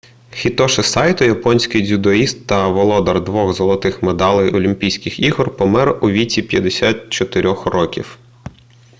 [0.33, 7.69] хітоші сайто японський дзюдоїст та володар двох золотих медалей олімпійських ігор помер у віці 54-х
[7.69, 8.17] років